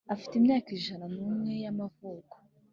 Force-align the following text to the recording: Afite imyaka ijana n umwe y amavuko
Afite 0.13 0.33
imyaka 0.37 0.69
ijana 0.77 1.05
n 1.13 1.15
umwe 1.29 1.53
y 1.63 1.67
amavuko 1.71 2.35